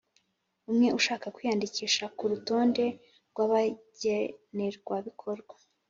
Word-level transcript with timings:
umwe 0.69 0.87
ushaka 0.99 1.25
kwiyandikisha 1.35 2.05
ku 2.17 2.23
rutonde 2.31 2.85
rwabagenerwa 3.31 4.95
bikorwa 5.07 5.55